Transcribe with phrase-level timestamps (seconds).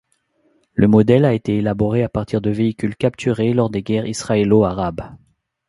[0.73, 5.07] Le modèle a été élaboré à partir de véhicules capturés lors des guerres israélo-arabes.